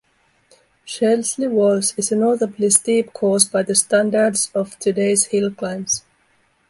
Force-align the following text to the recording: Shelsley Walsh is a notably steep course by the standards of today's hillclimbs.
Shelsley 0.83 1.45
Walsh 1.47 1.93
is 1.95 2.11
a 2.11 2.15
notably 2.15 2.71
steep 2.71 3.13
course 3.13 3.43
by 3.45 3.61
the 3.61 3.75
standards 3.75 4.49
of 4.55 4.79
today's 4.79 5.27
hillclimbs. 5.27 6.01